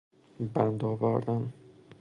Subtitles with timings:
[0.53, 1.53] بند آوردن